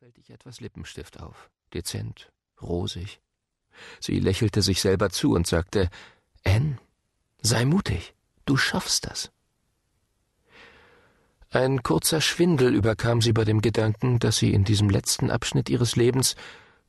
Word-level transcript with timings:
sorgfältig 0.00 0.30
etwas 0.30 0.60
Lippenstift 0.60 1.20
auf, 1.20 1.50
dezent, 1.74 2.32
rosig. 2.62 3.20
Sie 4.00 4.18
lächelte 4.18 4.62
sich 4.62 4.80
selber 4.80 5.10
zu 5.10 5.32
und 5.34 5.46
sagte, 5.46 5.90
Anne, 6.42 6.78
sei 7.42 7.66
mutig, 7.66 8.14
du 8.46 8.56
schaffst 8.56 9.04
das. 9.04 9.30
Ein 11.50 11.82
kurzer 11.82 12.22
Schwindel 12.22 12.74
überkam 12.74 13.20
sie 13.20 13.34
bei 13.34 13.44
dem 13.44 13.60
Gedanken, 13.60 14.18
dass 14.18 14.38
sie 14.38 14.54
in 14.54 14.64
diesem 14.64 14.88
letzten 14.88 15.30
Abschnitt 15.30 15.68
ihres 15.68 15.96
Lebens 15.96 16.34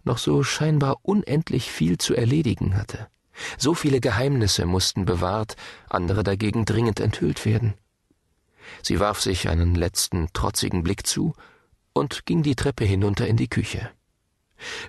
noch 0.05 0.18
so 0.18 0.41
scheinbar 0.41 1.00
unendlich 1.02 1.70
viel 1.70 1.98
zu 1.98 2.16
erledigen 2.16 2.78
hatte. 2.78 3.09
So 3.57 3.73
viele 3.73 4.00
Geheimnisse 4.00 4.66
mussten 4.66 5.04
bewahrt, 5.04 5.57
andere 5.89 6.23
dagegen 6.23 6.64
dringend 6.64 7.02
enthüllt 7.02 7.46
werden. 7.46 7.73
Sie 8.82 9.02
warf 9.02 9.20
sich 9.20 9.50
einen 9.50 9.75
letzten 9.75 10.32
trotzigen 10.32 10.82
Blick 10.82 11.05
zu 11.05 11.34
und 11.93 12.25
ging 12.25 12.43
die 12.43 12.55
Treppe 12.55 12.85
hinunter 12.85 13.27
in 13.27 13.37
die 13.37 13.49
Küche. 13.49 13.89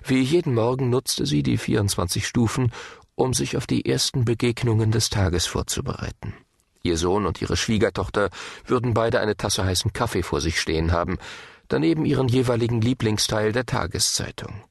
Wie 0.05 0.21
jeden 0.21 0.53
Morgen 0.53 0.89
nutzte 0.89 1.25
sie 1.25 1.43
die 1.43 1.57
24 1.57 2.27
Stufen, 2.27 2.71
um 3.15 3.33
sich 3.33 3.57
auf 3.57 3.67
die 3.67 3.85
ersten 3.85 4.25
Begegnungen 4.25 4.91
des 4.91 5.09
Tages 5.09 5.45
vorzubereiten. 5.45 6.33
Ihr 6.83 6.97
Sohn 6.97 7.25
und 7.25 7.41
ihre 7.41 7.55
Schwiegertochter 7.55 8.29
würden 8.65 8.93
beide 8.93 9.19
eine 9.19 9.37
Tasse 9.37 9.63
heißen 9.63 9.93
Kaffee 9.93 10.23
vor 10.23 10.41
sich 10.41 10.59
stehen 10.59 10.91
haben, 10.91 11.17
daneben 11.69 12.05
ihren 12.05 12.27
jeweiligen 12.27 12.81
Lieblingsteil 12.81 13.51
der 13.51 13.65
Tageszeitung. 13.65 14.63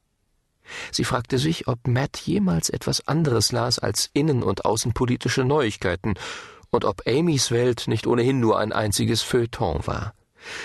Sie 0.91 1.03
fragte 1.03 1.39
sich, 1.39 1.67
ob 1.67 1.87
Matt 1.87 2.17
jemals 2.17 2.69
etwas 2.69 3.07
anderes 3.07 3.51
las 3.51 3.79
als 3.79 4.09
innen- 4.13 4.43
und 4.43 4.65
außenpolitische 4.65 5.43
Neuigkeiten 5.43 6.13
und 6.69 6.85
ob 6.85 7.07
Amys 7.07 7.51
Welt 7.51 7.87
nicht 7.87 8.07
ohnehin 8.07 8.39
nur 8.39 8.59
ein 8.59 8.71
einziges 8.71 9.21
Feuilleton 9.21 9.85
war. 9.85 10.13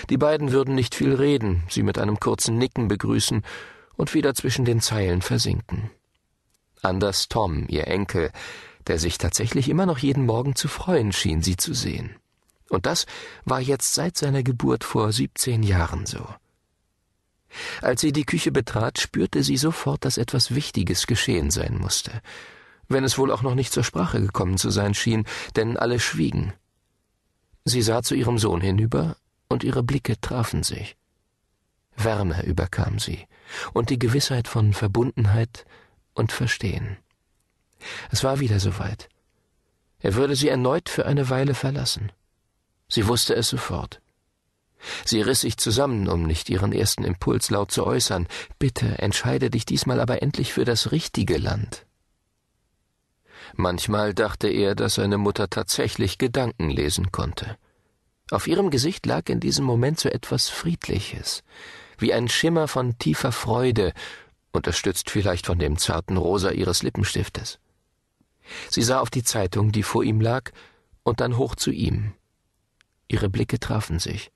Die 0.09 0.17
beiden 0.17 0.51
würden 0.51 0.75
nicht 0.75 0.95
viel 0.95 1.13
reden, 1.13 1.63
sie 1.69 1.83
mit 1.83 1.97
einem 1.97 2.19
kurzen 2.19 2.57
Nicken 2.57 2.87
begrüßen 2.87 3.43
und 3.95 4.13
wieder 4.13 4.33
zwischen 4.33 4.65
den 4.65 4.81
Zeilen 4.81 5.21
versinken. 5.21 5.91
Anders 6.81 7.27
Tom, 7.27 7.65
ihr 7.67 7.87
Enkel, 7.87 8.31
der 8.87 8.97
sich 8.97 9.17
tatsächlich 9.17 9.69
immer 9.69 9.85
noch 9.85 9.97
jeden 9.97 10.25
Morgen 10.25 10.55
zu 10.55 10.67
freuen 10.67 11.11
schien, 11.11 11.41
sie 11.41 11.57
zu 11.57 11.73
sehen. 11.73 12.15
Und 12.69 12.85
das 12.85 13.05
war 13.45 13.59
jetzt 13.59 13.93
seit 13.93 14.17
seiner 14.17 14.43
Geburt 14.43 14.83
vor 14.83 15.11
siebzehn 15.11 15.63
Jahren 15.63 16.05
so. 16.05 16.25
Als 17.81 18.01
sie 18.01 18.11
die 18.11 18.25
Küche 18.25 18.51
betrat, 18.51 18.99
spürte 18.99 19.43
sie 19.43 19.57
sofort, 19.57 20.05
dass 20.05 20.17
etwas 20.17 20.53
Wichtiges 20.53 21.07
geschehen 21.07 21.49
sein 21.49 21.77
musste, 21.77 22.11
wenn 22.87 23.03
es 23.03 23.17
wohl 23.17 23.31
auch 23.31 23.41
noch 23.41 23.55
nicht 23.55 23.73
zur 23.73 23.83
Sprache 23.83 24.21
gekommen 24.21 24.57
zu 24.57 24.69
sein 24.69 24.93
schien, 24.93 25.25
denn 25.55 25.77
alle 25.77 25.99
schwiegen. 25.99 26.53
Sie 27.65 27.81
sah 27.81 28.03
zu 28.03 28.15
ihrem 28.15 28.37
Sohn 28.37 28.61
hinüber, 28.61 29.17
und 29.49 29.63
ihre 29.63 29.83
Blicke 29.83 30.19
trafen 30.21 30.63
sich. 30.63 30.95
Wärme 31.97 32.45
überkam 32.45 32.99
sie 32.99 33.27
und 33.73 33.89
die 33.89 33.99
Gewissheit 33.99 34.47
von 34.47 34.73
Verbundenheit 34.73 35.65
und 36.13 36.31
Verstehen. 36.31 36.97
Es 38.11 38.23
war 38.23 38.39
wieder 38.39 38.59
soweit. 38.59 39.09
Er 39.99 40.15
würde 40.15 40.35
sie 40.35 40.47
erneut 40.47 40.87
für 40.87 41.05
eine 41.05 41.29
Weile 41.29 41.53
verlassen. 41.53 42.11
Sie 42.87 43.07
wusste 43.07 43.35
es 43.35 43.49
sofort. 43.49 44.01
Sie 45.05 45.21
riss 45.21 45.41
sich 45.41 45.57
zusammen, 45.57 46.07
um 46.07 46.23
nicht 46.23 46.49
ihren 46.49 46.71
ersten 46.71 47.03
Impuls 47.03 47.49
laut 47.49 47.71
zu 47.71 47.85
äußern. 47.85 48.27
Bitte 48.59 48.99
entscheide 48.99 49.49
dich 49.49 49.65
diesmal 49.65 49.99
aber 49.99 50.21
endlich 50.21 50.53
für 50.53 50.63
das 50.63 50.91
richtige 50.91 51.37
Land. 51.37 51.85
Manchmal 53.55 54.13
dachte 54.13 54.47
er, 54.47 54.75
dass 54.75 54.95
seine 54.95 55.17
Mutter 55.17 55.49
tatsächlich 55.49 56.17
Gedanken 56.17 56.69
lesen 56.69 57.11
konnte. 57.11 57.57
Auf 58.31 58.47
ihrem 58.47 58.69
Gesicht 58.69 59.05
lag 59.05 59.27
in 59.29 59.39
diesem 59.39 59.65
Moment 59.65 59.99
so 59.99 60.09
etwas 60.09 60.49
Friedliches, 60.49 61.43
wie 61.97 62.13
ein 62.13 62.27
Schimmer 62.29 62.67
von 62.67 62.97
tiefer 62.99 63.31
Freude, 63.31 63.93
unterstützt 64.51 65.09
vielleicht 65.09 65.47
von 65.47 65.59
dem 65.59 65.77
zarten 65.77 66.17
Rosa 66.17 66.51
ihres 66.51 66.83
Lippenstiftes. 66.83 67.59
Sie 68.69 68.81
sah 68.81 68.99
auf 68.99 69.09
die 69.09 69.23
Zeitung, 69.23 69.71
die 69.71 69.83
vor 69.83 70.03
ihm 70.03 70.21
lag, 70.21 70.51
und 71.03 71.21
dann 71.21 71.37
hoch 71.37 71.55
zu 71.55 71.71
ihm. 71.71 72.13
Ihre 73.07 73.29
Blicke 73.29 73.59
trafen 73.59 73.99
sich. 73.99 74.31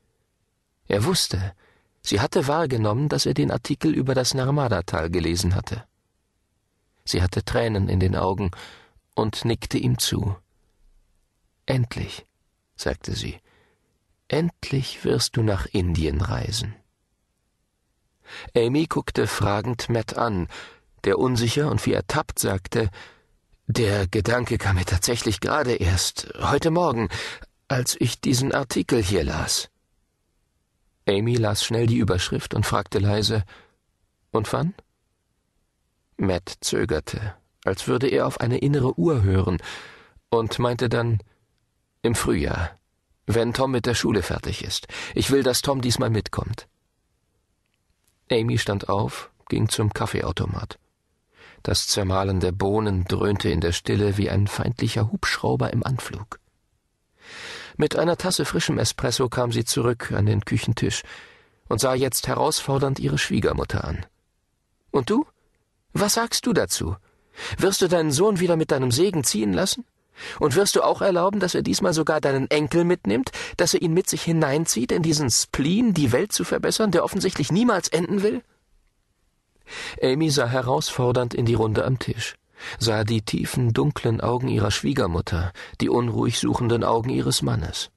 Er 0.87 1.05
wusste, 1.05 1.53
sie 2.01 2.19
hatte 2.19 2.47
wahrgenommen, 2.47 3.09
dass 3.09 3.25
er 3.25 3.33
den 3.33 3.51
Artikel 3.51 3.93
über 3.93 4.15
das 4.15 4.33
Narmada-Tal 4.33 5.09
gelesen 5.09 5.55
hatte. 5.55 5.83
Sie 7.05 7.21
hatte 7.21 7.43
Tränen 7.43 7.89
in 7.89 7.99
den 7.99 8.15
Augen 8.15 8.51
und 9.13 9.45
nickte 9.45 9.77
ihm 9.77 9.99
zu. 9.99 10.35
Endlich, 11.65 12.25
sagte 12.75 13.13
sie, 13.13 13.39
Endlich 14.33 15.05
wirst 15.05 15.37
du 15.37 15.43
nach 15.43 15.67
Indien 15.67 16.19
reisen. 16.19 16.73
Amy 18.55 18.87
guckte 18.87 19.27
fragend 19.27 19.89
Matt 19.89 20.17
an, 20.17 20.47
der 21.03 21.19
unsicher 21.19 21.69
und 21.69 21.85
wie 21.85 21.93
ertappt 21.93 22.39
sagte, 22.39 22.89
der 23.67 24.07
Gedanke 24.07 24.57
kam 24.57 24.77
mir 24.77 24.85
tatsächlich 24.85 25.39
gerade 25.39 25.75
erst 25.75 26.33
heute 26.39 26.71
Morgen, 26.71 27.09
als 27.67 27.95
ich 27.99 28.21
diesen 28.21 28.55
Artikel 28.55 29.03
hier 29.03 29.23
las. 29.23 29.69
Amy 31.07 31.35
las 31.35 31.63
schnell 31.63 31.85
die 31.85 31.97
Überschrift 31.97 32.55
und 32.55 32.65
fragte 32.65 32.97
leise 32.97 33.43
Und 34.31 34.51
wann? 34.51 34.73
Matt 36.17 36.57
zögerte, 36.61 37.35
als 37.65 37.87
würde 37.87 38.07
er 38.07 38.25
auf 38.25 38.39
eine 38.39 38.57
innere 38.57 38.97
Uhr 38.97 39.21
hören, 39.21 39.59
und 40.31 40.57
meinte 40.57 40.89
dann 40.89 41.19
Im 42.01 42.15
Frühjahr. 42.15 42.79
Wenn 43.25 43.53
Tom 43.53 43.71
mit 43.71 43.85
der 43.85 43.95
Schule 43.95 44.21
fertig 44.21 44.63
ist. 44.63 44.87
Ich 45.15 45.31
will, 45.31 45.43
dass 45.43 45.61
Tom 45.61 45.81
diesmal 45.81 46.09
mitkommt. 46.09 46.67
Amy 48.29 48.57
stand 48.57 48.89
auf, 48.89 49.31
ging 49.47 49.69
zum 49.69 49.93
Kaffeeautomat. 49.93 50.77
Das 51.61 51.87
Zermahlen 51.87 52.41
der 52.41 52.51
Bohnen 52.51 53.05
dröhnte 53.05 53.49
in 53.49 53.61
der 53.61 53.71
Stille 53.71 54.17
wie 54.17 54.29
ein 54.29 54.47
feindlicher 54.47 55.11
Hubschrauber 55.11 55.71
im 55.71 55.85
Anflug. 55.85 56.39
Mit 57.77 57.95
einer 57.95 58.17
Tasse 58.17 58.43
frischem 58.43 58.77
Espresso 58.77 59.29
kam 59.29 59.51
sie 59.51 59.63
zurück 59.63 60.11
an 60.11 60.25
den 60.25 60.43
Küchentisch 60.43 61.03
und 61.69 61.79
sah 61.79 61.93
jetzt 61.95 62.27
herausfordernd 62.27 62.99
ihre 62.99 63.17
Schwiegermutter 63.17 63.85
an. 63.85 64.05
Und 64.91 65.09
du? 65.09 65.25
Was 65.93 66.15
sagst 66.15 66.45
du 66.45 66.53
dazu? 66.53 66.97
Wirst 67.57 67.81
du 67.81 67.87
deinen 67.87 68.11
Sohn 68.11 68.39
wieder 68.39 68.57
mit 68.57 68.71
deinem 68.71 68.91
Segen 68.91 69.23
ziehen 69.23 69.53
lassen? 69.53 69.85
Und 70.39 70.55
wirst 70.55 70.75
du 70.75 70.81
auch 70.81 71.01
erlauben, 71.01 71.39
dass 71.39 71.55
er 71.55 71.63
diesmal 71.63 71.93
sogar 71.93 72.21
deinen 72.21 72.49
Enkel 72.49 72.83
mitnimmt, 72.83 73.31
dass 73.57 73.73
er 73.73 73.81
ihn 73.81 73.93
mit 73.93 74.09
sich 74.09 74.23
hineinzieht 74.23 74.91
in 74.91 75.01
diesen 75.01 75.29
Spleen, 75.29 75.93
die 75.93 76.11
Welt 76.11 76.31
zu 76.31 76.43
verbessern, 76.43 76.91
der 76.91 77.03
offensichtlich 77.03 77.51
niemals 77.51 77.87
enden 77.87 78.23
will? 78.23 78.41
Amy 80.01 80.29
sah 80.29 80.47
herausfordernd 80.47 81.33
in 81.33 81.45
die 81.45 81.53
Runde 81.53 81.85
am 81.85 81.99
Tisch, 81.99 82.35
sah 82.79 83.03
die 83.03 83.21
tiefen, 83.21 83.73
dunklen 83.73 84.21
Augen 84.21 84.47
ihrer 84.47 84.71
Schwiegermutter, 84.71 85.51
die 85.81 85.89
unruhig 85.89 86.39
suchenden 86.39 86.83
Augen 86.83 87.09
ihres 87.09 87.41
Mannes. 87.41 87.89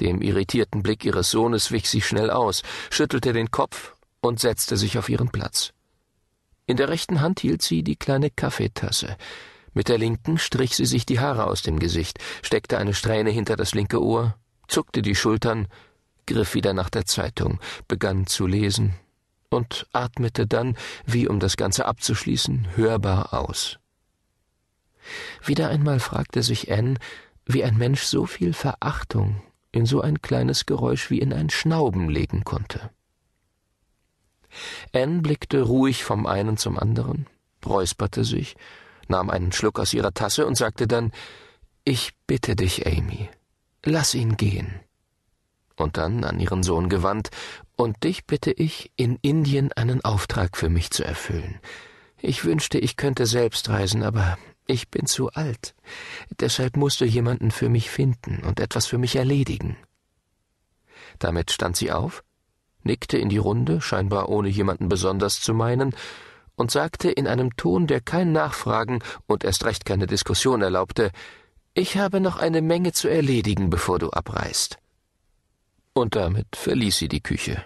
Dem 0.00 0.22
irritierten 0.22 0.82
Blick 0.82 1.04
ihres 1.04 1.30
Sohnes 1.30 1.70
wich 1.70 1.88
sie 1.88 2.00
schnell 2.00 2.30
aus, 2.30 2.62
schüttelte 2.90 3.32
den 3.32 3.50
Kopf 3.50 3.94
und 4.20 4.40
setzte 4.40 4.76
sich 4.76 4.98
auf 4.98 5.08
ihren 5.08 5.28
Platz. 5.28 5.72
In 6.66 6.76
der 6.76 6.88
rechten 6.88 7.20
Hand 7.20 7.40
hielt 7.40 7.62
sie 7.62 7.82
die 7.82 7.96
kleine 7.96 8.30
Kaffeetasse, 8.30 9.16
mit 9.74 9.88
der 9.88 9.98
linken 9.98 10.38
strich 10.38 10.76
sie 10.76 10.86
sich 10.86 11.06
die 11.06 11.20
Haare 11.20 11.46
aus 11.46 11.62
dem 11.62 11.78
Gesicht, 11.78 12.18
steckte 12.42 12.78
eine 12.78 12.94
Strähne 12.94 13.30
hinter 13.30 13.56
das 13.56 13.74
linke 13.74 14.02
Ohr, 14.02 14.36
zuckte 14.68 15.02
die 15.02 15.14
Schultern, 15.14 15.68
griff 16.26 16.54
wieder 16.54 16.72
nach 16.72 16.90
der 16.90 17.06
Zeitung, 17.06 17.60
begann 17.88 18.26
zu 18.26 18.46
lesen 18.46 18.94
und 19.50 19.86
atmete 19.92 20.46
dann, 20.46 20.76
wie 21.04 21.28
um 21.28 21.40
das 21.40 21.56
Ganze 21.56 21.86
abzuschließen, 21.86 22.68
hörbar 22.76 23.34
aus. 23.34 23.78
Wieder 25.44 25.68
einmal 25.68 26.00
fragte 26.00 26.42
sich 26.42 26.72
Anne, 26.72 26.96
wie 27.44 27.64
ein 27.64 27.76
Mensch 27.76 28.02
so 28.02 28.26
viel 28.26 28.52
Verachtung 28.52 29.42
in 29.72 29.86
so 29.86 30.00
ein 30.00 30.22
kleines 30.22 30.66
Geräusch 30.66 31.10
wie 31.10 31.18
in 31.18 31.32
ein 31.32 31.50
Schnauben 31.50 32.08
legen 32.08 32.44
konnte. 32.44 32.90
Anne 34.92 35.22
blickte 35.22 35.62
ruhig 35.62 36.04
vom 36.04 36.26
einen 36.26 36.56
zum 36.56 36.78
anderen, 36.78 37.26
räusperte 37.64 38.24
sich 38.24 38.54
nahm 39.12 39.30
einen 39.30 39.52
Schluck 39.52 39.78
aus 39.78 39.94
ihrer 39.94 40.12
Tasse 40.12 40.46
und 40.46 40.56
sagte 40.56 40.88
dann 40.88 41.12
Ich 41.84 42.12
bitte 42.26 42.56
dich, 42.56 42.86
Amy, 42.86 43.28
lass 43.84 44.14
ihn 44.14 44.36
gehen. 44.36 44.80
Und 45.76 45.96
dann 45.96 46.24
an 46.24 46.40
ihren 46.40 46.62
Sohn 46.62 46.88
gewandt 46.88 47.30
Und 47.76 48.04
dich 48.04 48.26
bitte 48.26 48.52
ich, 48.52 48.90
in 48.96 49.18
Indien 49.22 49.72
einen 49.72 50.04
Auftrag 50.04 50.56
für 50.56 50.68
mich 50.68 50.90
zu 50.90 51.04
erfüllen. 51.04 51.60
Ich 52.20 52.44
wünschte, 52.44 52.78
ich 52.78 52.96
könnte 52.96 53.26
selbst 53.26 53.68
reisen, 53.68 54.02
aber 54.02 54.38
ich 54.66 54.90
bin 54.90 55.06
zu 55.06 55.30
alt. 55.30 55.74
Deshalb 56.40 56.76
musst 56.76 57.00
du 57.00 57.04
jemanden 57.04 57.50
für 57.50 57.68
mich 57.68 57.90
finden 57.90 58.42
und 58.44 58.60
etwas 58.60 58.86
für 58.86 58.98
mich 58.98 59.16
erledigen. 59.16 59.76
Damit 61.18 61.50
stand 61.50 61.76
sie 61.76 61.90
auf, 61.90 62.22
nickte 62.84 63.18
in 63.18 63.28
die 63.28 63.38
Runde, 63.38 63.80
scheinbar 63.80 64.28
ohne 64.28 64.48
jemanden 64.48 64.88
besonders 64.88 65.40
zu 65.40 65.52
meinen, 65.52 65.94
und 66.56 66.70
sagte 66.70 67.10
in 67.10 67.26
einem 67.26 67.56
Ton, 67.56 67.86
der 67.86 68.00
kein 68.00 68.32
Nachfragen 68.32 69.00
und 69.26 69.44
erst 69.44 69.64
recht 69.64 69.84
keine 69.84 70.06
Diskussion 70.06 70.62
erlaubte 70.62 71.10
Ich 71.74 71.96
habe 71.96 72.20
noch 72.20 72.36
eine 72.36 72.62
Menge 72.62 72.92
zu 72.92 73.08
erledigen, 73.08 73.70
bevor 73.70 73.98
du 73.98 74.10
abreist. 74.10 74.78
Und 75.94 76.16
damit 76.16 76.56
verließ 76.56 76.96
sie 76.98 77.08
die 77.08 77.22
Küche. 77.22 77.64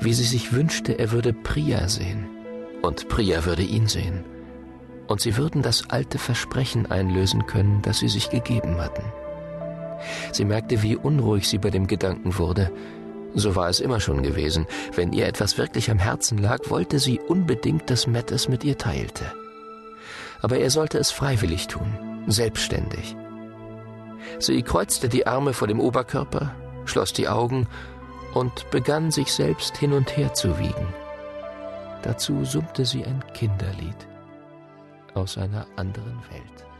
wie 0.00 0.12
sie 0.12 0.24
sich 0.24 0.52
wünschte, 0.52 0.98
er 0.98 1.12
würde 1.12 1.32
Priya 1.32 1.88
sehen 1.88 2.28
und 2.82 3.08
Priya 3.08 3.44
würde 3.44 3.62
ihn 3.62 3.86
sehen. 3.86 4.24
Und 5.06 5.20
sie 5.20 5.36
würden 5.36 5.62
das 5.62 5.90
alte 5.90 6.18
Versprechen 6.18 6.90
einlösen 6.90 7.46
können, 7.46 7.82
das 7.82 7.98
sie 7.98 8.08
sich 8.08 8.30
gegeben 8.30 8.80
hatten. 8.80 9.04
Sie 10.32 10.44
merkte, 10.44 10.82
wie 10.82 10.96
unruhig 10.96 11.48
sie 11.48 11.58
bei 11.58 11.70
dem 11.70 11.86
Gedanken 11.86 12.38
wurde. 12.38 12.72
So 13.34 13.56
war 13.56 13.68
es 13.68 13.80
immer 13.80 14.00
schon 14.00 14.22
gewesen. 14.22 14.66
Wenn 14.94 15.12
ihr 15.12 15.26
etwas 15.26 15.56
wirklich 15.58 15.90
am 15.90 15.98
Herzen 15.98 16.38
lag, 16.38 16.58
wollte 16.68 16.98
sie 16.98 17.18
unbedingt, 17.18 17.88
dass 17.90 18.06
Matt 18.06 18.30
es 18.30 18.48
mit 18.48 18.64
ihr 18.64 18.76
teilte. 18.76 19.24
Aber 20.40 20.58
er 20.58 20.70
sollte 20.70 20.98
es 20.98 21.10
freiwillig 21.10 21.68
tun, 21.68 22.24
selbstständig. 22.26 23.16
Sie 24.38 24.62
kreuzte 24.62 25.08
die 25.08 25.26
Arme 25.26 25.52
vor 25.52 25.68
dem 25.68 25.80
Oberkörper, 25.80 26.54
schloss 26.84 27.12
die 27.12 27.28
Augen 27.28 27.68
und 28.34 28.70
begann 28.70 29.10
sich 29.10 29.32
selbst 29.32 29.76
hin 29.76 29.92
und 29.92 30.16
her 30.16 30.34
zu 30.34 30.58
wiegen. 30.58 30.94
Dazu 32.02 32.44
summte 32.44 32.84
sie 32.84 33.04
ein 33.04 33.22
Kinderlied 33.32 34.08
aus 35.14 35.38
einer 35.38 35.66
anderen 35.76 36.22
Welt. 36.30 36.71